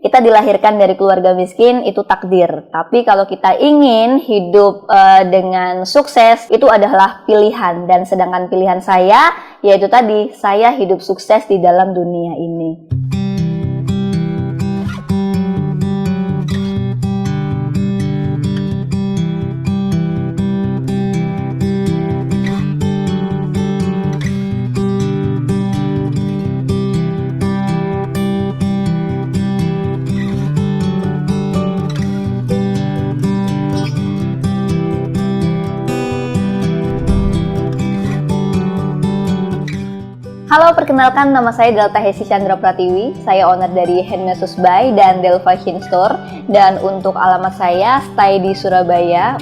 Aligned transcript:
kita 0.00 0.22
dilahirkan 0.22 0.76
dari 0.76 0.94
keluarga 0.96 1.32
miskin 1.32 1.84
itu 1.84 2.04
takdir. 2.04 2.68
Tapi 2.72 3.04
kalau 3.04 3.28
kita 3.28 3.56
ingin 3.60 4.20
hidup 4.22 4.88
uh, 4.88 5.22
dengan 5.28 5.84
sukses 5.84 6.48
itu 6.48 6.66
adalah 6.68 7.24
pilihan 7.28 7.84
dan 7.84 8.08
sedangkan 8.08 8.48
pilihan 8.48 8.80
saya 8.80 9.34
yaitu 9.64 9.88
tadi 9.90 10.32
saya 10.36 10.72
hidup 10.76 11.02
sukses 11.02 11.44
di 11.48 11.58
dalam 11.58 11.92
dunia 11.92 12.36
ini. 12.38 12.95
Halo, 40.56 40.72
perkenalkan 40.72 41.36
nama 41.36 41.52
saya 41.52 41.68
Delta 41.68 42.00
Hesi 42.00 42.24
Chandra 42.24 42.56
Pratiwi. 42.56 43.12
Saya 43.28 43.44
owner 43.44 43.68
dari 43.76 44.00
Handmesus 44.00 44.56
Buy 44.56 44.88
dan 44.96 45.20
Del 45.20 45.36
Fashion 45.44 45.84
Store. 45.84 46.16
Dan 46.48 46.80
untuk 46.80 47.12
alamat 47.12 47.60
saya 47.60 48.00
stay 48.00 48.40
di 48.40 48.56
Surabaya. 48.56 49.36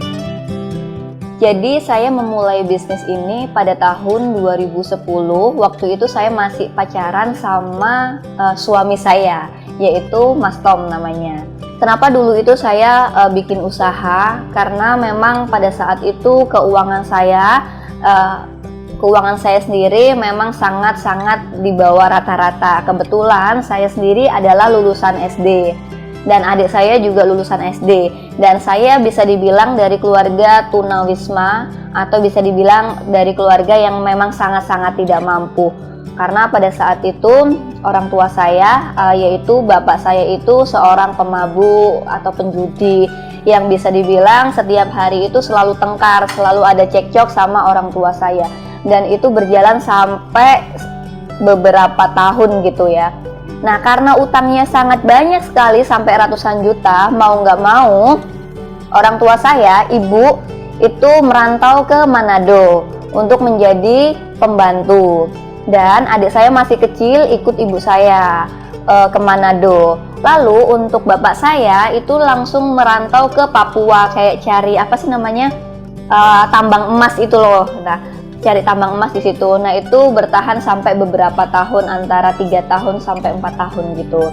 Jadi 1.39 1.79
saya 1.79 2.11
memulai 2.11 2.67
bisnis 2.67 2.99
ini 3.07 3.47
pada 3.55 3.79
tahun 3.79 4.43
2010. 4.43 5.07
Waktu 5.55 5.95
itu 5.95 6.11
saya 6.11 6.35
masih 6.35 6.75
pacaran 6.75 7.39
sama 7.39 8.19
uh, 8.35 8.59
suami 8.59 8.99
saya, 8.99 9.47
yaitu 9.79 10.35
Mas 10.35 10.59
Tom 10.67 10.91
namanya. 10.91 11.47
Kenapa 11.79 12.11
dulu 12.11 12.35
itu 12.35 12.59
saya 12.59 13.15
uh, 13.15 13.31
bikin 13.31 13.62
usaha? 13.62 14.43
Karena 14.51 14.99
memang 14.99 15.47
pada 15.47 15.71
saat 15.71 16.03
itu 16.03 16.43
keuangan 16.51 17.06
saya 17.06 17.62
uh, 18.03 18.51
keuangan 18.98 19.37
saya 19.39 19.61
sendiri 19.62 20.14
memang 20.14 20.55
sangat-sangat 20.55 21.61
di 21.61 21.75
bawah 21.75 22.11
rata-rata. 22.11 22.87
Kebetulan 22.87 23.61
saya 23.61 23.91
sendiri 23.91 24.31
adalah 24.31 24.70
lulusan 24.70 25.19
SD 25.19 25.75
dan 26.25 26.41
adik 26.41 26.73
saya 26.73 26.97
juga 26.97 27.28
lulusan 27.28 27.61
SD 27.61 28.09
dan 28.41 28.56
saya 28.56 28.97
bisa 28.98 29.28
dibilang 29.28 29.77
dari 29.77 30.00
keluarga 30.00 30.72
tunawisma 30.72 31.69
atau 31.92 32.19
bisa 32.25 32.41
dibilang 32.41 33.12
dari 33.12 33.37
keluarga 33.37 33.77
yang 33.77 34.00
memang 34.00 34.33
sangat-sangat 34.33 34.98
tidak 34.98 35.20
mampu. 35.20 35.70
Karena 36.15 36.47
pada 36.47 36.70
saat 36.70 37.03
itu 37.03 37.59
orang 37.83 38.06
tua 38.06 38.31
saya 38.31 38.95
uh, 38.95 39.15
yaitu 39.15 39.61
bapak 39.67 39.98
saya 39.98 40.22
itu 40.31 40.62
seorang 40.62 41.19
pemabuk 41.19 42.06
atau 42.06 42.31
penjudi. 42.31 43.11
Yang 43.45 43.77
bisa 43.77 43.89
dibilang 43.92 44.56
setiap 44.56 44.89
hari 44.89 45.28
itu 45.28 45.37
selalu 45.45 45.77
tengkar, 45.77 46.25
selalu 46.33 46.65
ada 46.65 46.89
cekcok 46.89 47.28
sama 47.28 47.69
orang 47.69 47.92
tua 47.92 48.09
saya 48.17 48.48
dan 48.85 49.09
itu 49.09 49.33
berjalan 49.33 49.81
sampai 49.81 50.63
beberapa 51.43 52.13
tahun 52.15 52.63
gitu 52.63 52.89
ya. 52.93 53.11
Nah 53.65 53.81
karena 53.81 54.15
utangnya 54.21 54.69
sangat 54.69 55.01
banyak 55.03 55.41
sekali 55.41 55.81
sampai 55.81 56.21
ratusan 56.21 56.61
juta, 56.63 57.09
mau 57.09 57.41
nggak 57.41 57.61
mau 57.65 58.21
orang 58.93 59.17
tua 59.17 59.35
saya, 59.41 59.89
ibu 59.89 60.39
itu 60.79 61.11
merantau 61.25 61.83
ke 61.89 62.05
Manado 62.05 62.85
untuk 63.17 63.41
menjadi 63.41 64.19
pembantu 64.37 65.33
dan 65.71 66.05
adik 66.11 66.35
saya 66.35 66.53
masih 66.53 66.77
kecil 66.77 67.25
ikut 67.33 67.57
ibu 67.57 67.81
saya 67.81 68.45
uh, 68.85 69.09
ke 69.09 69.19
Manado. 69.19 69.97
Lalu 70.25 70.57
untuk 70.73 71.05
bapak 71.05 71.37
saya 71.37 71.93
itu 71.93 72.17
langsung 72.17 72.77
merantau 72.77 73.29
ke 73.29 73.45
Papua 73.49 74.09
kayak 74.12 74.41
cari 74.41 74.77
apa 74.77 74.97
sih 74.97 75.09
namanya 75.09 75.53
uh, 76.09 76.49
tambang 76.49 76.97
emas 76.97 77.17
itu 77.21 77.37
loh. 77.37 77.69
Nah 77.85 78.01
cari 78.44 78.60
tambang 78.60 79.00
emas 79.00 79.16
di 79.16 79.25
situ. 79.25 79.56
Nah 79.56 79.72
itu 79.72 80.12
bertahan 80.12 80.60
sampai 80.60 80.93
beberapa 81.00 81.49
tahun 81.49 81.88
antara 81.88 82.37
tiga 82.37 82.60
tahun 82.69 83.00
sampai 83.00 83.41
empat 83.41 83.56
tahun 83.56 83.97
gitu. 83.97 84.28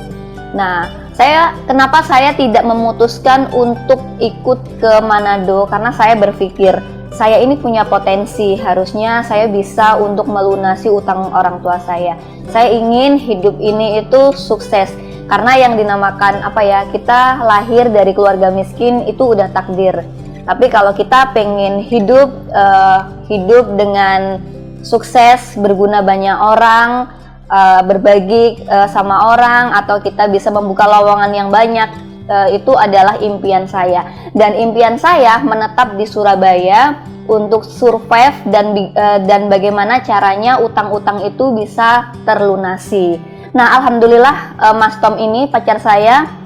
Nah 0.51 0.91
saya 1.15 1.55
kenapa 1.63 2.03
saya 2.03 2.35
tidak 2.35 2.67
memutuskan 2.67 3.47
untuk 3.55 4.03
ikut 4.19 4.59
ke 4.83 4.99
Manado 4.99 5.63
karena 5.71 5.95
saya 5.95 6.19
berpikir 6.19 6.75
saya 7.11 7.39
ini 7.39 7.59
punya 7.59 7.87
potensi 7.87 8.55
harusnya 8.59 9.23
saya 9.23 9.47
bisa 9.47 9.99
untuk 9.99 10.27
melunasi 10.27 10.91
utang 10.91 11.31
orang 11.31 11.63
tua 11.63 11.79
saya. 11.79 12.19
Saya 12.51 12.71
ingin 12.75 13.15
hidup 13.15 13.55
ini 13.63 14.03
itu 14.03 14.35
sukses 14.35 14.91
karena 15.31 15.55
yang 15.55 15.79
dinamakan 15.79 16.43
apa 16.43 16.59
ya 16.59 16.83
kita 16.91 17.39
lahir 17.47 17.87
dari 17.87 18.11
keluarga 18.11 18.51
miskin 18.51 19.07
itu 19.07 19.31
udah 19.31 19.47
takdir 19.55 20.03
tapi 20.51 20.67
kalau 20.67 20.91
kita 20.91 21.31
pengen 21.31 21.79
hidup 21.79 22.27
uh, 22.51 23.07
hidup 23.31 23.79
dengan 23.79 24.43
sukses, 24.83 25.55
berguna 25.55 26.03
banyak 26.03 26.35
orang, 26.35 27.07
uh, 27.47 27.79
berbagi 27.87 28.67
uh, 28.67 28.91
sama 28.91 29.31
orang 29.31 29.71
atau 29.79 30.03
kita 30.03 30.27
bisa 30.27 30.51
membuka 30.51 30.83
lowongan 30.91 31.31
yang 31.31 31.47
banyak, 31.47 31.87
uh, 32.27 32.51
itu 32.51 32.75
adalah 32.75 33.15
impian 33.23 33.63
saya. 33.63 34.03
Dan 34.35 34.59
impian 34.59 34.99
saya 34.99 35.39
menetap 35.39 35.95
di 35.95 36.03
Surabaya 36.03 36.99
untuk 37.31 37.63
survive 37.63 38.35
dan 38.51 38.75
uh, 38.75 39.23
dan 39.23 39.47
bagaimana 39.47 40.03
caranya 40.03 40.59
utang-utang 40.59 41.23
itu 41.23 41.55
bisa 41.55 42.11
terlunasi. 42.27 43.23
Nah, 43.55 43.79
alhamdulillah 43.79 44.59
uh, 44.59 44.75
Mas 44.75 44.99
Tom 44.99 45.15
ini 45.15 45.47
pacar 45.47 45.79
saya 45.79 46.40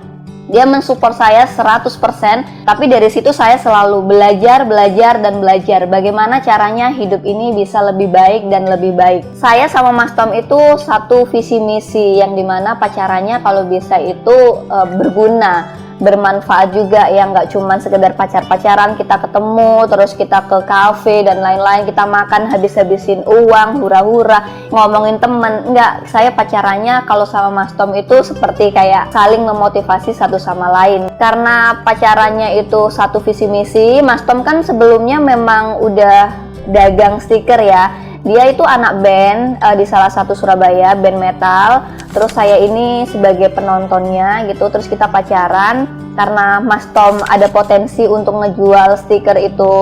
dia 0.50 0.66
mensupport 0.68 1.16
saya 1.18 1.50
100% 1.50 2.66
tapi 2.66 2.86
dari 2.86 3.10
situ 3.10 3.34
saya 3.34 3.58
selalu 3.58 4.06
belajar 4.06 4.66
belajar 4.66 5.22
dan 5.22 5.42
belajar. 5.42 5.86
Bagaimana 5.90 6.42
caranya 6.42 6.94
hidup 6.94 7.22
ini 7.26 7.54
bisa 7.54 7.82
lebih 7.82 8.10
baik 8.10 8.50
dan 8.50 8.66
lebih 8.70 8.94
baik. 8.94 9.22
Saya 9.38 9.70
sama 9.70 9.94
Mas 9.94 10.14
Tom 10.14 10.34
itu 10.34 10.58
satu 10.82 11.26
visi 11.30 11.58
misi 11.62 12.22
yang 12.22 12.34
di 12.34 12.46
mana 12.46 12.78
pacarannya 12.78 13.42
kalau 13.42 13.66
bisa 13.70 13.98
itu 14.02 14.66
e, 14.66 14.78
berguna 14.98 15.85
bermanfaat 15.96 16.76
juga 16.76 17.08
ya 17.08 17.24
nggak 17.32 17.56
cuma 17.56 17.80
sekedar 17.80 18.20
pacar-pacaran 18.20 19.00
kita 19.00 19.16
ketemu 19.16 19.88
terus 19.88 20.12
kita 20.12 20.44
ke 20.44 20.60
kafe 20.68 21.24
dan 21.24 21.40
lain-lain 21.40 21.88
kita 21.88 22.04
makan 22.04 22.52
habis-habisin 22.52 23.24
uang 23.24 23.80
hura-hura 23.80 24.44
ngomongin 24.72 25.18
temen. 25.24 25.72
Nggak 25.72 26.12
saya 26.12 26.36
pacarannya 26.36 27.08
kalau 27.08 27.24
sama 27.24 27.64
Mas 27.64 27.72
Tom 27.80 27.96
itu 27.96 28.22
seperti 28.28 28.76
kayak 28.76 29.16
saling 29.16 29.48
memotivasi 29.48 30.12
satu 30.12 30.36
sama 30.36 30.68
lain. 30.72 31.08
Karena 31.16 31.80
pacarannya 31.82 32.60
itu 32.60 32.92
satu 32.92 33.24
visi 33.24 33.48
misi 33.48 34.04
Mas 34.04 34.24
Tom 34.28 34.44
kan 34.44 34.62
sebelumnya 34.62 35.24
memang 35.24 35.80
udah 35.80 36.46
dagang 36.66 37.22
stiker 37.22 37.62
ya 37.62 38.05
dia 38.26 38.50
itu 38.50 38.66
anak 38.66 39.06
band 39.06 39.62
uh, 39.62 39.78
di 39.78 39.86
salah 39.86 40.10
satu 40.10 40.34
Surabaya 40.34 40.98
band 40.98 41.22
metal. 41.22 41.86
Terus 42.10 42.34
saya 42.34 42.58
ini 42.58 43.06
sebagai 43.06 43.54
penontonnya 43.54 44.50
gitu 44.50 44.66
terus 44.74 44.90
kita 44.90 45.06
pacaran. 45.06 45.86
Karena 46.18 46.58
Mas 46.58 46.90
Tom 46.90 47.22
ada 47.30 47.46
potensi 47.54 48.02
untuk 48.10 48.42
ngejual 48.42 48.98
stiker 49.06 49.38
itu. 49.38 49.74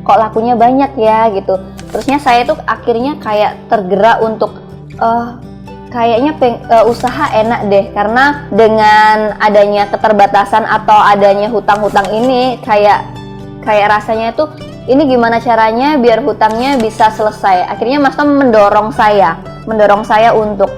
Kok 0.00 0.16
lakunya 0.16 0.56
banyak 0.56 0.96
ya 0.96 1.28
gitu. 1.36 1.60
Terusnya 1.92 2.16
saya 2.16 2.48
tuh 2.48 2.56
akhirnya 2.64 3.20
kayak 3.20 3.68
tergerak 3.68 4.24
untuk 4.24 4.64
uh, 4.96 5.36
kayaknya 5.92 6.40
peng, 6.40 6.56
uh, 6.72 6.88
usaha 6.88 7.36
enak 7.36 7.68
deh. 7.68 7.84
Karena 7.92 8.48
dengan 8.48 9.36
adanya 9.44 9.92
keterbatasan 9.92 10.64
atau 10.64 10.96
adanya 10.96 11.52
hutang-hutang 11.52 12.08
ini 12.16 12.56
kayak 12.64 13.04
kayak 13.60 13.92
rasanya 13.92 14.32
itu 14.32 14.69
ini 14.88 15.02
gimana 15.04 15.42
caranya 15.42 16.00
biar 16.00 16.24
hutangnya 16.24 16.80
bisa 16.80 17.12
selesai. 17.12 17.68
Akhirnya 17.68 18.00
Mas 18.00 18.16
Tom 18.16 18.40
mendorong 18.40 18.94
saya, 18.94 19.36
mendorong 19.68 20.06
saya 20.06 20.32
untuk 20.32 20.70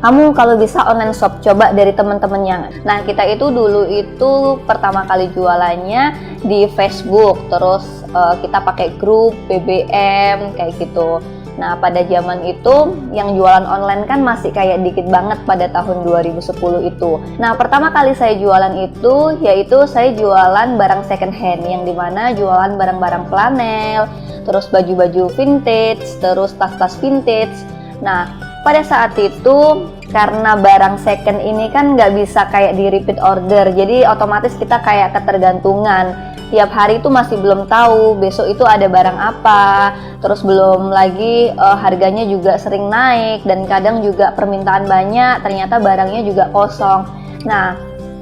kamu 0.00 0.32
kalau 0.32 0.56
bisa 0.56 0.80
online 0.88 1.12
shop 1.12 1.44
coba 1.44 1.76
dari 1.76 1.92
teman-temannya. 1.92 2.86
Nah 2.88 3.04
kita 3.04 3.20
itu 3.28 3.52
dulu 3.52 3.84
itu 3.84 4.56
pertama 4.64 5.04
kali 5.04 5.28
jualannya 5.36 6.16
di 6.40 6.64
Facebook, 6.72 7.36
terus 7.52 7.84
uh, 8.16 8.32
kita 8.40 8.64
pakai 8.64 8.96
grup 8.96 9.36
BBM 9.44 10.56
kayak 10.56 10.72
gitu. 10.80 11.20
Nah, 11.60 11.76
pada 11.76 12.00
zaman 12.08 12.40
itu 12.48 12.96
yang 13.12 13.36
jualan 13.36 13.68
online 13.68 14.08
kan 14.08 14.24
masih 14.24 14.48
kayak 14.48 14.80
dikit 14.80 15.04
banget 15.12 15.44
pada 15.44 15.68
tahun 15.68 16.08
2010 16.08 16.88
itu. 16.88 17.20
Nah, 17.36 17.52
pertama 17.52 17.92
kali 17.92 18.16
saya 18.16 18.32
jualan 18.40 18.80
itu 18.80 19.36
yaitu 19.44 19.84
saya 19.84 20.16
jualan 20.16 20.80
barang 20.80 21.04
second 21.04 21.36
hand 21.36 21.60
yang 21.68 21.84
di 21.84 21.92
mana 21.92 22.32
jualan 22.32 22.80
barang-barang 22.80 23.28
flanel, 23.28 24.08
terus 24.48 24.72
baju-baju 24.72 25.28
vintage, 25.36 26.16
terus 26.24 26.56
tas-tas 26.56 26.96
vintage. 26.96 27.52
Nah, 28.00 28.24
pada 28.64 28.80
saat 28.80 29.12
itu 29.20 29.84
karena 30.08 30.56
barang 30.56 30.96
second 31.04 31.44
ini 31.44 31.68
kan 31.68 31.92
nggak 31.92 32.16
bisa 32.16 32.48
kayak 32.48 32.72
di 32.72 32.88
repeat 32.88 33.20
order, 33.20 33.68
jadi 33.76 34.08
otomatis 34.08 34.56
kita 34.56 34.80
kayak 34.80 35.12
ketergantungan 35.12 36.16
tiap 36.50 36.74
hari 36.74 36.98
itu 36.98 37.06
masih 37.08 37.38
belum 37.38 37.70
tahu 37.70 38.18
besok 38.18 38.50
itu 38.50 38.66
ada 38.66 38.90
barang 38.90 39.16
apa. 39.16 39.94
Terus 40.20 40.42
belum 40.42 40.90
lagi 40.90 41.54
uh, 41.54 41.78
harganya 41.78 42.26
juga 42.26 42.58
sering 42.58 42.90
naik 42.90 43.46
dan 43.46 43.64
kadang 43.64 44.02
juga 44.02 44.34
permintaan 44.34 44.84
banyak 44.84 45.40
ternyata 45.46 45.78
barangnya 45.78 46.26
juga 46.26 46.50
kosong. 46.50 47.06
Nah 47.46 47.78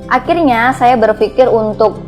akhirnya 0.06 0.76
saya 0.76 0.94
berpikir 1.00 1.48
untuk 1.48 2.04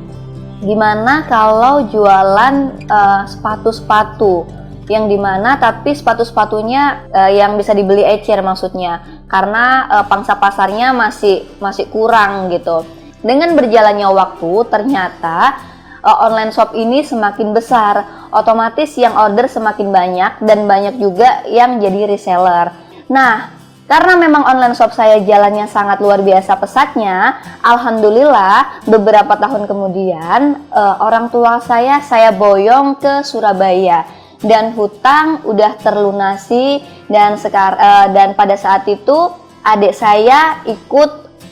gimana 0.61 1.25
kalau 1.27 1.89
jualan 1.89 2.55
uh, 2.87 3.25
sepatu-sepatu. 3.27 4.61
Yang 4.91 5.07
di 5.15 5.19
mana 5.23 5.55
tapi 5.55 5.95
sepatu-sepatunya 5.95 7.15
uh, 7.15 7.31
yang 7.31 7.55
bisa 7.55 7.71
dibeli 7.73 8.03
ecer 8.03 8.43
maksudnya. 8.43 9.25
Karena 9.31 9.87
uh, 9.87 10.05
pangsa 10.05 10.35
pasarnya 10.35 10.91
masih 10.91 11.47
masih 11.63 11.87
kurang 11.89 12.51
gitu. 12.51 12.83
Dengan 13.23 13.55
berjalannya 13.55 14.09
waktu 14.11 14.53
ternyata 14.67 15.70
uh, 16.05 16.27
online 16.27 16.53
shop 16.53 16.73
ini 16.77 17.05
semakin 17.05 17.53
besar. 17.53 18.29
Otomatis 18.31 18.95
yang 18.95 19.17
order 19.19 19.51
semakin 19.51 19.91
banyak 19.91 20.33
dan 20.45 20.65
banyak 20.65 21.03
juga 21.03 21.43
yang 21.51 21.83
jadi 21.83 22.07
reseller. 22.07 22.71
Nah 23.11 23.61
karena 23.91 24.15
memang 24.15 24.47
online 24.47 24.79
shop 24.79 24.95
saya 24.95 25.19
jalannya 25.19 25.67
sangat 25.67 25.99
luar 25.99 26.23
biasa 26.23 26.55
pesatnya, 26.63 27.43
alhamdulillah 27.59 28.87
beberapa 28.87 29.35
tahun 29.35 29.67
kemudian 29.67 30.71
uh, 30.71 31.03
orang 31.03 31.27
tua 31.27 31.59
saya 31.59 31.99
saya 31.99 32.31
boyong 32.31 33.03
ke 33.03 33.27
Surabaya. 33.27 34.07
Dan 34.41 34.73
hutang 34.73 35.45
udah 35.45 35.77
terlunasi 35.85 36.81
dan 37.13 37.37
sekar 37.37 37.77
uh, 37.77 38.09
dan 38.09 38.33
pada 38.33 38.57
saat 38.57 38.89
itu 38.89 39.29
adik 39.61 39.93
saya 39.93 40.65
ikut 40.65 41.11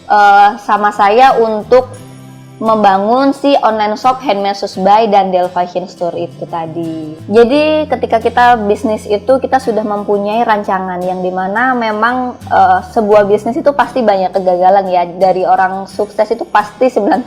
uh, 0.09 0.57
sama 0.57 0.89
saya 0.89 1.37
untuk 1.37 2.08
membangun 2.59 3.31
si 3.31 3.55
online 3.63 3.95
shop 3.95 4.19
Handmade 4.19 4.59
By 4.83 5.07
dan 5.07 5.31
Del 5.31 5.47
Fashion 5.51 5.87
Store 5.87 6.15
itu 6.19 6.43
tadi. 6.51 7.15
Jadi 7.31 7.87
ketika 7.87 8.19
kita 8.19 8.47
bisnis 8.67 9.07
itu 9.07 9.39
kita 9.39 9.63
sudah 9.63 9.87
mempunyai 9.87 10.43
rancangan 10.43 10.99
yang 11.03 11.23
di 11.23 11.31
mana 11.31 11.73
memang 11.79 12.35
uh, 12.51 12.83
sebuah 12.91 13.31
bisnis 13.31 13.59
itu 13.59 13.71
pasti 13.75 14.03
banyak 14.03 14.35
kegagalan 14.35 14.85
ya. 14.91 15.03
Dari 15.07 15.47
orang 15.47 15.87
sukses 15.87 16.27
itu 16.35 16.43
pasti 16.51 16.91
99% 16.91 17.27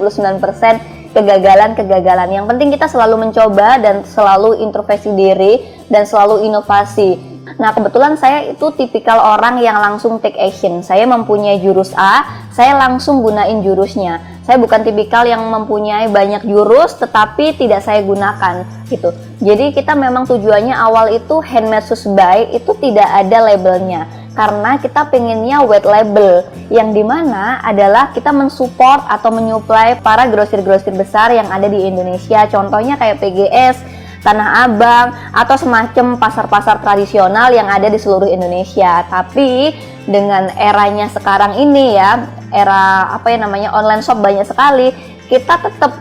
kegagalan-kegagalan. 1.15 2.29
Yang 2.31 2.45
penting 2.51 2.69
kita 2.75 2.87
selalu 2.91 3.27
mencoba 3.27 3.79
dan 3.79 4.03
selalu 4.03 4.59
introspeksi 4.63 5.11
diri 5.15 5.63
dan 5.87 6.07
selalu 6.07 6.47
inovasi 6.47 7.30
Nah, 7.57 7.75
kebetulan 7.75 8.15
saya 8.15 8.51
itu 8.53 8.67
tipikal 8.77 9.17
orang 9.17 9.59
yang 9.59 9.79
langsung 9.79 10.21
take 10.23 10.37
action. 10.37 10.85
Saya 10.85 11.03
mempunyai 11.09 11.59
jurus 11.59 11.91
A, 11.97 12.47
saya 12.53 12.77
langsung 12.77 13.25
gunain 13.25 13.59
jurusnya. 13.65 14.21
Saya 14.41 14.57
bukan 14.57 14.81
tipikal 14.83 15.23
yang 15.23 15.41
mempunyai 15.47 16.09
banyak 16.09 16.43
jurus 16.47 16.97
tetapi 16.97 17.55
tidak 17.55 17.85
saya 17.85 18.01
gunakan 18.01 18.65
gitu. 18.89 19.13
Jadi 19.39 19.71
kita 19.71 19.93
memang 19.93 20.25
tujuannya 20.25 20.73
awal 20.73 21.13
itu 21.13 21.39
handmade 21.39 21.87
by 22.17 22.49
itu 22.49 22.71
tidak 22.81 23.07
ada 23.07 23.37
labelnya 23.47 24.21
karena 24.31 24.79
kita 24.79 25.11
pengennya 25.11 25.59
wet 25.67 25.83
label 25.83 26.47
yang 26.71 26.95
di 26.95 27.03
mana 27.03 27.59
adalah 27.67 28.15
kita 28.15 28.31
mensupport 28.31 29.03
atau 29.11 29.27
menyuplai 29.27 29.99
para 29.99 30.23
grosir-grosir 30.31 30.95
besar 30.95 31.35
yang 31.35 31.51
ada 31.51 31.67
di 31.67 31.83
Indonesia 31.83 32.47
contohnya 32.47 32.95
kayak 32.95 33.19
PGS 33.19 33.75
Tanah 34.21 34.69
Abang 34.69 35.17
atau 35.33 35.55
semacam 35.57 36.17
pasar-pasar 36.21 36.77
tradisional 36.81 37.49
yang 37.49 37.65
ada 37.65 37.89
di 37.89 37.97
seluruh 37.97 38.29
Indonesia. 38.29 39.01
Tapi 39.09 39.73
dengan 40.05 40.53
eranya 40.57 41.09
sekarang 41.09 41.57
ini 41.57 41.97
ya, 41.97 42.25
era 42.53 43.13
apa 43.17 43.33
ya 43.33 43.41
namanya 43.41 43.73
online 43.73 44.05
shop 44.05 44.21
banyak 44.21 44.45
sekali, 44.45 44.93
kita 45.25 45.57
tetap 45.57 45.97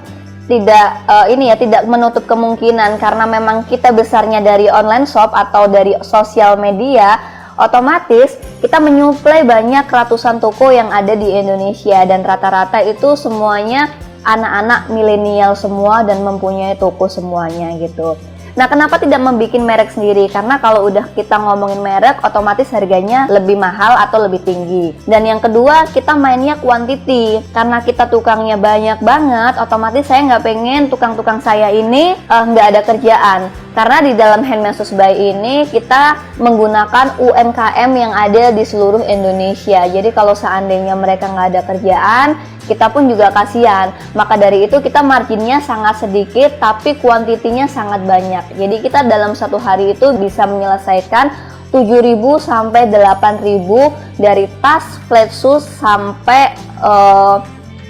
tidak 0.51 1.07
uh, 1.07 1.31
ini 1.31 1.55
ya 1.55 1.57
tidak 1.57 1.87
menutup 1.87 2.27
kemungkinan 2.27 2.99
karena 2.99 3.23
memang 3.23 3.63
kita 3.71 3.95
besarnya 3.95 4.43
dari 4.43 4.67
online 4.67 5.07
shop 5.07 5.31
atau 5.31 5.71
dari 5.71 5.95
sosial 6.03 6.59
media 6.59 7.23
otomatis 7.55 8.35
kita 8.59 8.83
menyuplai 8.83 9.47
banyak 9.47 9.87
ratusan 9.87 10.43
toko 10.43 10.75
yang 10.75 10.91
ada 10.91 11.15
di 11.15 11.39
Indonesia 11.39 12.03
dan 12.03 12.27
rata-rata 12.27 12.83
itu 12.83 13.15
semuanya 13.15 13.95
anak-anak 14.25 14.93
milenial 14.93 15.57
semua 15.57 16.05
dan 16.05 16.21
mempunyai 16.21 16.77
toko 16.77 17.09
semuanya 17.09 17.73
gitu. 17.81 18.17
Nah, 18.59 18.67
kenapa 18.67 18.99
tidak 18.99 19.23
membuat 19.23 19.63
merek 19.63 19.91
sendiri? 19.95 20.27
Karena 20.27 20.59
kalau 20.59 20.91
udah 20.91 21.07
kita 21.15 21.39
ngomongin 21.39 21.81
merek, 21.81 22.19
otomatis 22.27 22.67
harganya 22.75 23.31
lebih 23.31 23.55
mahal 23.55 23.95
atau 23.95 24.27
lebih 24.27 24.43
tinggi. 24.43 24.91
Dan 25.07 25.23
yang 25.23 25.39
kedua, 25.39 25.87
kita 25.95 26.19
mainnya 26.19 26.59
quantity. 26.59 27.39
Karena 27.55 27.79
kita 27.79 28.11
tukangnya 28.11 28.59
banyak 28.59 28.99
banget, 29.07 29.55
otomatis 29.55 30.05
saya 30.11 30.27
nggak 30.27 30.45
pengen 30.45 30.91
tukang-tukang 30.91 31.39
saya 31.39 31.71
ini 31.71 32.19
uh, 32.27 32.45
nggak 32.51 32.67
ada 32.75 32.81
kerjaan. 32.83 33.41
Karena 33.71 34.03
di 34.03 34.13
dalam 34.19 34.43
Handmade 34.43 34.83
By 34.99 35.15
ini 35.15 35.63
kita 35.71 36.35
menggunakan 36.43 37.23
UMKM 37.23 37.91
yang 37.95 38.11
ada 38.11 38.51
di 38.51 38.67
seluruh 38.67 39.07
Indonesia. 39.07 39.87
Jadi 39.87 40.11
kalau 40.11 40.35
seandainya 40.35 40.99
mereka 40.99 41.31
nggak 41.31 41.49
ada 41.55 41.63
kerjaan, 41.63 42.29
kita 42.67 42.91
pun 42.91 43.07
juga 43.07 43.31
kasihan. 43.31 43.95
Maka 44.19 44.35
dari 44.35 44.67
itu 44.67 44.83
kita 44.83 45.07
marginnya 45.07 45.63
sangat 45.63 46.03
sedikit 46.03 46.59
tapi 46.59 46.99
kuantitinya 46.99 47.71
sangat 47.71 48.03
banyak. 48.03 48.59
Jadi 48.59 48.77
kita 48.83 49.07
dalam 49.07 49.39
satu 49.39 49.63
hari 49.63 49.95
itu 49.95 50.19
bisa 50.19 50.51
menyelesaikan 50.51 51.31
7.000 51.71 52.19
sampai 52.43 52.91
8.000 52.91 54.19
dari 54.19 54.51
tas, 54.59 54.99
flat 55.07 55.31
shoes 55.31 55.63
sampai 55.79 56.59
uh, 56.83 57.39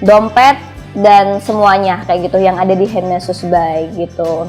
dompet 0.05 0.61
dan 0.93 1.41
semuanya 1.41 2.05
kayak 2.05 2.29
gitu 2.29 2.37
yang 2.37 2.61
ada 2.61 2.77
di 2.77 2.85
Handmade 2.85 3.25
By 3.49 3.89
gitu. 3.97 4.45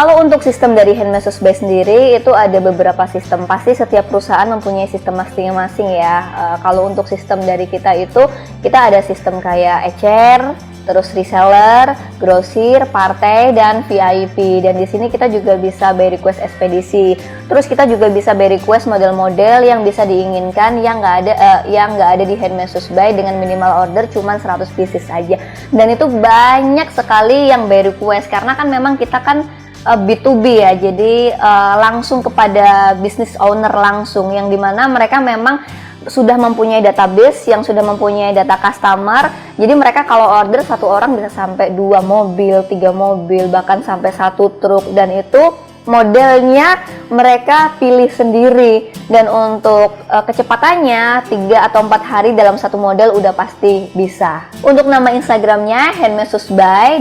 Kalau 0.00 0.16
untuk 0.16 0.40
sistem 0.40 0.72
dari 0.72 0.96
Handmade 0.96 1.28
By 1.44 1.52
sendiri 1.52 2.16
itu 2.16 2.32
ada 2.32 2.56
beberapa 2.56 3.04
sistem. 3.04 3.44
Pasti 3.44 3.76
setiap 3.76 4.08
perusahaan 4.08 4.48
mempunyai 4.48 4.88
sistem 4.88 5.20
masing-masing 5.20 5.92
ya. 5.92 6.16
Uh, 6.32 6.56
kalau 6.64 6.88
untuk 6.88 7.04
sistem 7.04 7.44
dari 7.44 7.68
kita 7.68 7.92
itu 8.00 8.24
kita 8.64 8.88
ada 8.88 9.04
sistem 9.04 9.44
kayak 9.44 9.92
ecer, 9.92 10.56
terus 10.88 11.12
reseller, 11.12 11.92
grosir, 12.16 12.88
partai 12.88 13.52
dan 13.52 13.84
VIP. 13.84 14.64
Dan 14.64 14.80
di 14.80 14.88
sini 14.88 15.12
kita 15.12 15.28
juga 15.28 15.60
bisa 15.60 15.92
by 15.92 16.16
request 16.16 16.40
ekspedisi. 16.40 17.20
Terus 17.44 17.68
kita 17.68 17.84
juga 17.84 18.08
bisa 18.08 18.32
by 18.32 18.56
request 18.56 18.88
model-model 18.88 19.68
yang 19.68 19.84
bisa 19.84 20.08
diinginkan 20.08 20.80
yang 20.80 21.04
nggak 21.04 21.28
ada 21.28 21.32
uh, 21.36 21.60
yang 21.68 22.00
nggak 22.00 22.10
ada 22.16 22.24
di 22.24 22.40
Handmade 22.40 22.72
By 22.96 23.12
dengan 23.12 23.36
minimal 23.36 23.84
order 23.84 24.08
cuma 24.08 24.40
100 24.40 24.64
pieces 24.72 25.04
aja. 25.12 25.36
Dan 25.68 25.92
itu 25.92 26.08
banyak 26.08 26.88
sekali 26.88 27.52
yang 27.52 27.68
by 27.68 27.92
request 27.92 28.32
karena 28.32 28.56
kan 28.56 28.64
memang 28.64 28.96
kita 28.96 29.20
kan 29.20 29.44
uh, 29.86 29.92
eh, 29.94 29.98
B2B 29.98 30.44
ya, 30.60 30.72
jadi 30.76 31.36
uh, 31.36 31.74
langsung 31.80 32.20
kepada 32.20 32.98
business 32.98 33.36
owner 33.40 33.72
langsung 33.72 34.32
yang 34.32 34.52
di 34.52 34.58
mana 34.60 34.88
mereka 34.88 35.20
memang 35.22 35.62
sudah 36.08 36.40
mempunyai 36.40 36.80
database 36.80 37.44
yang 37.52 37.60
sudah 37.60 37.84
mempunyai 37.84 38.32
data 38.32 38.56
customer. 38.56 39.28
Jadi 39.60 39.72
mereka 39.76 40.08
kalau 40.08 40.32
order 40.32 40.64
satu 40.64 40.88
orang 40.88 41.12
bisa 41.12 41.28
sampai 41.28 41.76
dua 41.76 42.00
mobil 42.00 42.64
tiga 42.64 42.88
mobil 42.88 43.52
bahkan 43.52 43.84
sampai 43.84 44.08
satu 44.08 44.48
truk. 44.56 44.96
Dan 44.96 45.12
itu 45.12 45.52
modelnya 45.88 46.80
mereka 47.10 47.74
pilih 47.82 48.06
sendiri 48.12 48.92
dan 49.10 49.26
untuk 49.26 49.96
uh, 50.06 50.22
kecepatannya 50.22 51.26
3 51.26 51.66
atau 51.66 51.80
4 51.82 51.90
hari 52.06 52.30
dalam 52.38 52.54
satu 52.54 52.78
model 52.78 53.18
udah 53.18 53.34
pasti 53.34 53.90
bisa. 53.96 54.46
Untuk 54.62 54.86
nama 54.86 55.10
Instagramnya 55.10 55.90
Handmade 55.96 56.30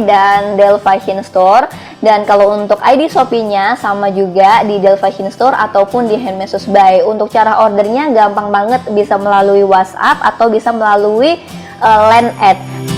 dan 0.10 0.58
Del 0.58 0.82
Store 1.22 1.70
dan 2.02 2.24
kalau 2.24 2.56
untuk 2.58 2.82
ID 2.82 3.12
Shopee-nya 3.12 3.78
sama 3.78 4.10
juga 4.10 4.66
di 4.66 4.82
Del 4.82 4.98
Fashion 4.98 5.30
Store 5.30 5.54
ataupun 5.54 6.10
di 6.10 6.18
Handmade 6.18 6.58
By. 6.72 7.06
Untuk 7.06 7.30
cara 7.30 7.62
ordernya 7.62 8.10
gampang 8.10 8.50
banget 8.50 8.82
bisa 8.96 9.20
melalui 9.20 9.62
WhatsApp 9.62 10.18
atau 10.26 10.50
bisa 10.50 10.74
melalui 10.74 11.38
uh, 11.84 12.02
land 12.10 12.34
ad. 12.42 12.89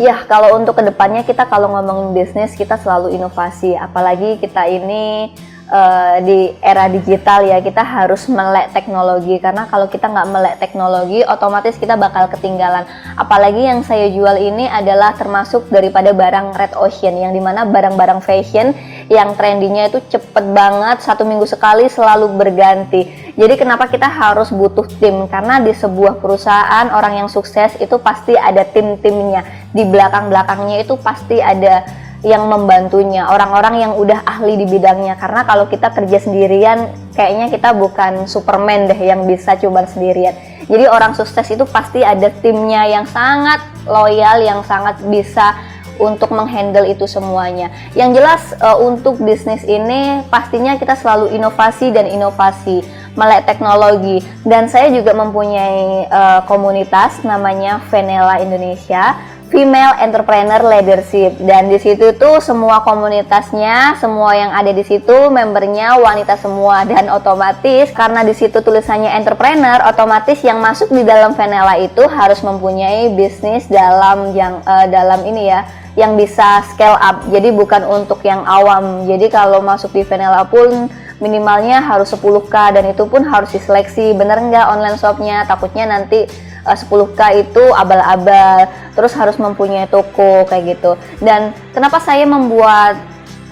Ya, 0.00 0.24
kalau 0.24 0.56
untuk 0.56 0.80
ke 0.80 0.88
depannya 0.88 1.20
kita 1.20 1.44
kalau 1.52 1.68
ngomongin 1.68 2.16
bisnis 2.16 2.56
kita 2.56 2.80
selalu 2.80 3.12
inovasi, 3.12 3.76
apalagi 3.76 4.40
kita 4.40 4.64
ini 4.64 5.36
uh, 5.72 6.20
di 6.20 6.52
era 6.60 6.92
digital 6.92 7.48
ya 7.48 7.58
kita 7.64 7.80
harus 7.80 8.28
melek 8.28 8.76
teknologi 8.76 9.40
karena 9.40 9.64
kalau 9.72 9.88
kita 9.88 10.12
nggak 10.12 10.28
melek 10.28 10.54
teknologi 10.60 11.24
otomatis 11.24 11.80
kita 11.80 11.96
bakal 11.96 12.28
ketinggalan. 12.28 12.84
Apalagi 13.16 13.64
yang 13.64 13.80
saya 13.80 14.12
jual 14.12 14.36
ini 14.36 14.68
adalah 14.68 15.16
termasuk 15.16 15.72
daripada 15.72 16.12
barang 16.12 16.52
red 16.52 16.76
ocean 16.76 17.16
yang 17.16 17.32
di 17.32 17.40
mana 17.40 17.64
barang-barang 17.64 18.20
fashion 18.20 18.76
yang 19.08 19.32
trendinya 19.32 19.88
itu 19.88 20.04
cepet 20.12 20.44
banget 20.52 21.00
satu 21.00 21.24
minggu 21.24 21.48
sekali 21.48 21.88
selalu 21.88 22.28
berganti 22.36 23.22
jadi 23.32 23.56
kenapa 23.56 23.88
kita 23.88 24.04
harus 24.04 24.52
butuh 24.52 24.84
tim? 25.00 25.24
Karena 25.24 25.56
di 25.56 25.72
sebuah 25.72 26.20
perusahaan 26.20 26.92
orang 26.92 27.24
yang 27.24 27.28
sukses 27.32 27.72
itu 27.80 27.96
pasti 27.96 28.36
ada 28.36 28.60
tim-timnya. 28.68 29.72
Di 29.72 29.88
belakang-belakangnya 29.88 30.84
itu 30.84 31.00
pasti 31.00 31.40
ada 31.40 31.80
yang 32.22 32.46
membantunya, 32.46 33.26
orang-orang 33.26 33.82
yang 33.82 33.92
udah 33.98 34.22
ahli 34.22 34.54
di 34.54 34.66
bidangnya. 34.66 35.18
Karena 35.18 35.42
kalau 35.42 35.66
kita 35.66 35.90
kerja 35.90 36.22
sendirian, 36.22 36.94
kayaknya 37.18 37.50
kita 37.50 37.74
bukan 37.74 38.30
Superman 38.30 38.86
deh 38.86 38.98
yang 38.98 39.26
bisa 39.26 39.58
coba 39.58 39.86
sendirian. 39.90 40.34
Jadi 40.70 40.86
orang 40.86 41.18
sukses 41.18 41.44
itu 41.50 41.66
pasti 41.66 42.06
ada 42.06 42.30
timnya 42.30 42.86
yang 42.86 43.04
sangat 43.10 43.58
loyal, 43.90 44.38
yang 44.38 44.62
sangat 44.62 45.02
bisa 45.10 45.58
untuk 45.98 46.30
menghandle 46.30 46.86
itu 46.86 47.04
semuanya. 47.10 47.74
Yang 47.98 48.10
jelas 48.22 48.42
uh, 48.62 48.78
untuk 48.78 49.18
bisnis 49.20 49.66
ini 49.66 50.22
pastinya 50.30 50.78
kita 50.78 50.94
selalu 50.96 51.34
inovasi 51.34 51.90
dan 51.90 52.06
inovasi. 52.08 53.02
melek 53.12 53.44
teknologi 53.44 54.24
dan 54.40 54.72
saya 54.72 54.88
juga 54.88 55.12
mempunyai 55.12 56.08
uh, 56.08 56.40
komunitas 56.48 57.20
namanya 57.20 57.76
Venela 57.92 58.40
Indonesia 58.40 59.20
Female 59.52 60.00
Entrepreneur 60.00 60.64
Leadership 60.64 61.36
dan 61.44 61.68
di 61.68 61.76
situ 61.76 62.16
tuh 62.16 62.40
semua 62.40 62.80
komunitasnya, 62.80 64.00
semua 64.00 64.32
yang 64.32 64.48
ada 64.48 64.72
di 64.72 64.80
situ 64.80 65.28
membernya 65.28 66.00
wanita 66.00 66.40
semua 66.40 66.88
dan 66.88 67.12
otomatis 67.12 67.92
karena 67.92 68.24
di 68.24 68.32
situ 68.32 68.64
tulisannya 68.64 69.12
entrepreneur, 69.12 69.84
otomatis 69.84 70.40
yang 70.40 70.56
masuk 70.64 70.88
di 70.88 71.04
dalam 71.04 71.36
Venela 71.36 71.76
itu 71.76 72.00
harus 72.08 72.40
mempunyai 72.40 73.12
bisnis 73.12 73.68
dalam 73.68 74.32
yang 74.32 74.64
uh, 74.64 74.88
dalam 74.88 75.20
ini 75.28 75.52
ya 75.52 75.68
yang 76.00 76.16
bisa 76.16 76.64
scale 76.72 76.96
up. 76.96 77.20
Jadi 77.28 77.52
bukan 77.52 77.84
untuk 77.84 78.24
yang 78.24 78.48
awam. 78.48 79.04
Jadi 79.04 79.28
kalau 79.28 79.60
masuk 79.60 79.92
di 79.92 80.00
Venela 80.00 80.48
pun 80.48 80.88
minimalnya 81.20 81.84
harus 81.84 82.08
10k 82.16 82.72
dan 82.72 82.88
itu 82.88 83.04
pun 83.04 83.20
harus 83.28 83.52
diseleksi. 83.52 84.16
Bener 84.16 84.40
nggak 84.40 84.66
online 84.72 84.96
shopnya? 84.96 85.44
Takutnya 85.44 85.84
nanti 85.92 86.24
uh, 86.66 86.76
10k 86.76 87.20
itu 87.42 87.64
abal-abal 87.74 88.70
terus 88.92 89.12
harus 89.16 89.36
mempunyai 89.38 89.88
toko 89.88 90.46
kayak 90.46 90.78
gitu. 90.78 90.98
Dan 91.22 91.56
kenapa 91.74 91.98
saya 92.02 92.26
membuat 92.26 92.98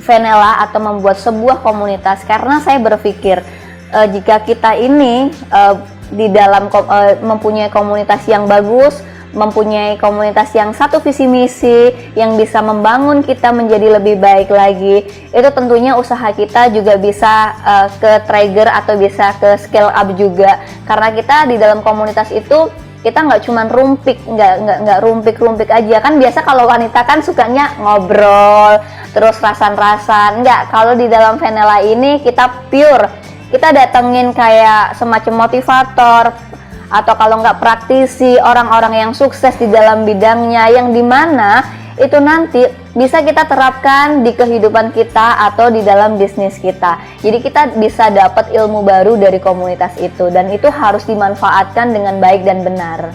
Venela 0.00 0.64
atau 0.64 0.80
membuat 0.80 1.20
sebuah 1.20 1.62
komunitas? 1.62 2.24
Karena 2.24 2.58
saya 2.62 2.80
berpikir 2.80 3.42
uh, 3.94 4.06
jika 4.10 4.42
kita 4.42 4.74
ini 4.78 5.30
uh, 5.52 5.78
di 6.10 6.26
dalam 6.30 6.66
uh, 6.70 7.14
mempunyai 7.22 7.70
komunitas 7.70 8.26
yang 8.26 8.50
bagus 8.50 8.98
mempunyai 9.30 9.94
komunitas 9.94 10.50
yang 10.58 10.74
satu 10.74 10.98
visi 10.98 11.22
misi 11.22 11.94
yang 12.18 12.34
bisa 12.34 12.58
membangun 12.58 13.22
kita 13.22 13.54
menjadi 13.54 14.02
lebih 14.02 14.18
baik 14.18 14.50
lagi 14.50 15.06
itu 15.30 15.48
tentunya 15.54 15.94
usaha 15.94 16.34
kita 16.34 16.74
juga 16.74 16.98
bisa 16.98 17.54
uh, 17.62 17.86
ke 17.94 18.26
trigger 18.26 18.66
atau 18.66 18.98
bisa 18.98 19.30
ke 19.38 19.54
scale 19.62 19.94
up 19.94 20.08
juga. 20.18 20.58
Karena 20.82 21.14
kita 21.14 21.46
di 21.46 21.56
dalam 21.62 21.78
komunitas 21.86 22.34
itu 22.34 22.89
kita 23.00 23.24
nggak 23.24 23.40
cuman 23.48 23.66
rumpik 23.72 24.18
nggak 24.28 24.54
nggak 24.60 24.78
nggak 24.84 24.98
rumpik 25.00 25.36
rumpik 25.40 25.70
aja. 25.72 25.96
Kan 26.04 26.20
biasa 26.20 26.44
kalau 26.44 26.68
wanita 26.68 27.00
kan 27.08 27.24
sukanya 27.24 27.76
ngobrol 27.80 28.80
terus 29.16 29.40
rasan-rasan. 29.40 30.44
Nggak 30.44 30.68
kalau 30.68 30.92
di 30.92 31.08
dalam 31.08 31.40
Venela 31.40 31.80
ini 31.80 32.20
kita 32.20 32.68
pure. 32.68 33.08
Kita 33.50 33.74
datengin 33.74 34.30
kayak 34.30 34.94
semacam 34.94 35.48
motivator 35.48 36.30
atau 36.90 37.14
kalau 37.18 37.42
nggak 37.42 37.58
praktisi 37.58 38.38
orang-orang 38.38 38.94
yang 39.08 39.12
sukses 39.14 39.54
di 39.58 39.66
dalam 39.70 40.02
bidangnya 40.02 40.70
yang 40.70 40.90
di 40.90 41.02
mana 41.02 41.62
itu 42.00 42.16
nanti 42.16 42.64
bisa 42.96 43.20
kita 43.20 43.44
terapkan 43.44 44.24
di 44.24 44.32
kehidupan 44.32 44.96
kita 44.96 45.52
atau 45.52 45.68
di 45.68 45.84
dalam 45.84 46.16
bisnis 46.16 46.56
kita. 46.56 46.96
Jadi 47.20 47.38
kita 47.44 47.76
bisa 47.76 48.08
dapat 48.08 48.50
ilmu 48.56 48.80
baru 48.80 49.20
dari 49.20 49.36
komunitas 49.36 50.00
itu 50.00 50.32
dan 50.32 50.48
itu 50.48 50.72
harus 50.72 51.04
dimanfaatkan 51.04 51.92
dengan 51.92 52.16
baik 52.16 52.42
dan 52.48 52.64
benar. 52.64 53.12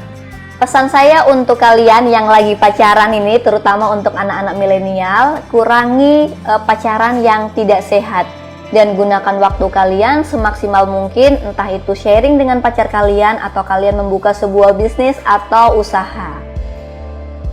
Pesan 0.56 0.88
saya 0.88 1.27
untuk 1.27 1.60
kalian 1.60 2.08
yang 2.08 2.32
lagi 2.32 2.56
pacaran 2.56 3.12
ini, 3.12 3.44
terutama 3.44 3.92
untuk 3.92 4.15
anak-anak 4.15 4.56
milenial, 4.56 5.44
kurangi 5.51 6.32
uh, 6.48 6.63
pacaran 6.63 7.20
yang 7.20 7.51
tidak 7.51 7.84
sehat 7.84 8.24
dan 8.72 8.96
gunakan 8.96 9.36
waktu 9.44 9.68
kalian 9.68 10.24
semaksimal 10.24 10.88
mungkin, 10.88 11.36
entah 11.44 11.68
itu 11.68 11.92
sharing 11.92 12.39
dengan 12.39 12.63
pacar 12.63 12.88
kalian 12.88 13.36
atau 13.44 13.68
kalian 13.68 14.00
membuka 14.00 14.32
sebuah 14.32 14.80
bisnis 14.80 15.20
atau 15.27 15.75
usaha. 15.75 16.45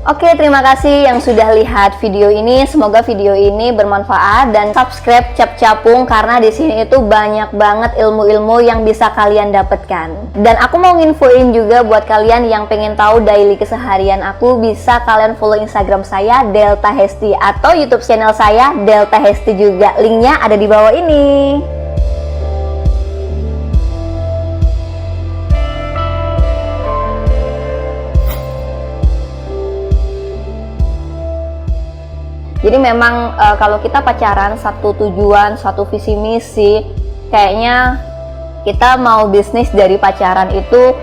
Oke, 0.03 0.27
terima 0.35 0.67
kasih 0.67 1.07
yang 1.07 1.23
sudah 1.23 1.55
lihat 1.55 1.95
video 2.03 2.27
ini. 2.27 2.67
Semoga 2.67 3.07
video 3.07 3.39
ini 3.39 3.71
bermanfaat 3.71 4.51
dan 4.51 4.75
subscribe 4.75 5.31
Cap 5.39 5.55
Capung 5.55 6.11
karena 6.11 6.43
di 6.43 6.51
sini 6.51 6.83
itu 6.83 6.99
banyak 6.99 7.55
banget 7.55 7.95
ilmu-ilmu 8.03 8.67
yang 8.67 8.83
bisa 8.83 9.15
kalian 9.15 9.55
dapatkan. 9.55 10.35
Dan 10.35 10.59
aku 10.59 10.75
mau 10.83 10.99
nginfoin 10.99 11.55
juga 11.55 11.87
buat 11.87 12.03
kalian 12.11 12.51
yang 12.51 12.67
pengen 12.67 12.99
tahu 12.99 13.23
daily 13.23 13.55
keseharian 13.55 14.27
aku, 14.27 14.59
bisa 14.59 15.07
kalian 15.07 15.39
follow 15.39 15.63
Instagram 15.63 16.03
saya 16.03 16.43
Delta 16.51 16.91
Hesti 16.91 17.39
atau 17.39 17.71
YouTube 17.71 18.03
channel 18.03 18.35
saya 18.35 18.75
Delta 18.83 19.23
Hesti 19.23 19.55
juga. 19.55 19.95
Linknya 20.03 20.35
ada 20.43 20.59
di 20.59 20.67
bawah 20.67 20.91
ini. 20.99 21.63
Jadi 32.62 32.78
memang 32.78 33.35
e, 33.35 33.47
kalau 33.59 33.83
kita 33.83 33.99
pacaran 34.00 34.54
satu 34.54 34.95
tujuan, 34.95 35.59
satu 35.59 35.83
visi 35.90 36.14
misi, 36.14 36.87
kayaknya 37.28 37.99
kita 38.62 38.95
mau 39.02 39.26
bisnis 39.26 39.69
dari 39.75 39.99
pacaran 39.99 40.49
itu 40.54 40.95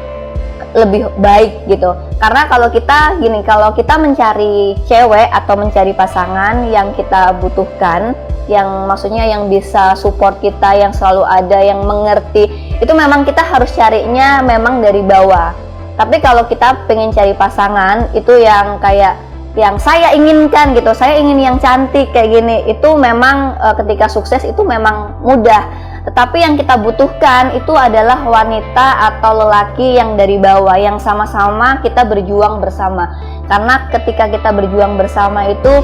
lebih 0.72 1.12
baik 1.20 1.68
gitu. 1.68 1.92
Karena 2.22 2.46
kalau 2.48 2.72
kita 2.72 3.20
gini, 3.20 3.44
kalau 3.44 3.76
kita 3.76 4.00
mencari 4.00 4.78
cewek 4.88 5.28
atau 5.34 5.60
mencari 5.60 5.92
pasangan 5.92 6.64
yang 6.70 6.94
kita 6.94 7.36
butuhkan, 7.42 8.14
yang 8.50 8.90
maksudnya 8.90 9.26
yang 9.30 9.50
bisa 9.50 9.94
support 10.00 10.38
kita, 10.42 10.78
yang 10.78 10.94
selalu 10.94 11.26
ada, 11.26 11.60
yang 11.62 11.84
mengerti, 11.86 12.50
itu 12.82 12.94
memang 12.96 13.26
kita 13.26 13.46
harus 13.46 13.70
carinya 13.74 14.42
memang 14.42 14.82
dari 14.82 15.02
bawah. 15.06 15.54
Tapi 16.00 16.18
kalau 16.24 16.48
kita 16.48 16.88
pengen 16.88 17.12
cari 17.12 17.36
pasangan 17.36 18.08
itu 18.16 18.32
yang 18.40 18.80
kayak 18.80 19.29
yang 19.58 19.82
saya 19.82 20.14
inginkan 20.14 20.78
gitu 20.78 20.94
saya 20.94 21.18
ingin 21.18 21.42
yang 21.42 21.58
cantik 21.58 22.14
kayak 22.14 22.30
gini 22.38 22.70
itu 22.70 22.90
memang 22.94 23.58
e, 23.58 23.68
ketika 23.82 24.06
sukses 24.06 24.46
itu 24.46 24.62
memang 24.62 25.18
mudah. 25.26 25.90
Tetapi 26.06 26.38
yang 26.42 26.56
kita 26.56 26.80
butuhkan 26.80 27.54
itu 27.54 27.74
adalah 27.76 28.24
wanita 28.26 29.14
atau 29.14 29.46
lelaki 29.46 30.00
yang 30.00 30.16
dari 30.16 30.42
bawah 30.42 30.78
yang 30.78 30.98
sama-sama 30.98 31.82
kita 31.86 32.08
berjuang 32.08 32.62
bersama. 32.64 33.14
Karena 33.46 33.90
ketika 33.94 34.26
kita 34.32 34.50
berjuang 34.54 34.96
bersama 34.96 35.50
itu 35.50 35.84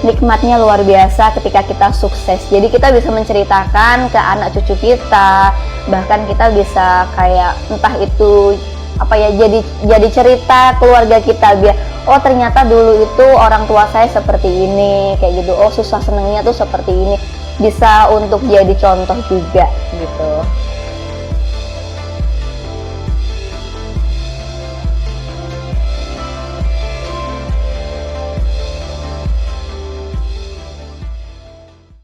nikmatnya 0.00 0.56
luar 0.56 0.80
biasa 0.80 1.36
ketika 1.38 1.60
kita 1.66 1.92
sukses. 1.92 2.40
Jadi 2.48 2.72
kita 2.72 2.88
bisa 2.90 3.12
menceritakan 3.12 4.08
ke 4.08 4.18
anak 4.18 4.56
cucu 4.56 4.74
kita 4.80 5.52
bahkan 5.88 6.24
kita 6.28 6.52
bisa 6.52 7.08
kayak 7.16 7.56
entah 7.72 7.94
itu 8.00 8.56
apa 9.00 9.16
ya 9.16 9.32
jadi 9.32 9.58
jadi 9.88 10.08
cerita 10.12 10.76
keluarga 10.76 11.24
kita 11.24 11.56
biar 11.56 11.76
oh 12.08 12.20
ternyata 12.22 12.64
dulu 12.64 13.04
itu 13.04 13.26
orang 13.36 13.66
tua 13.68 13.88
saya 13.90 14.08
seperti 14.08 14.48
ini 14.48 15.18
kayak 15.20 15.44
gitu. 15.44 15.52
Oh 15.56 15.72
susah 15.72 16.00
senengnya 16.00 16.40
tuh 16.40 16.54
seperti 16.54 16.92
ini. 16.92 17.16
Bisa 17.60 18.08
untuk 18.08 18.40
jadi 18.48 18.72
contoh 18.72 19.20
juga 19.28 19.68
gitu 19.92 20.30